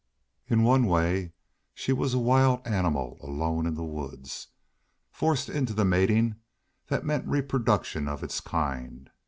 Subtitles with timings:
[0.47, 1.31] In one way
[1.75, 4.47] she was a wild animal alone in the woods,
[5.11, 6.37] forced into the mating
[6.87, 9.11] that meant reproduction of its kind.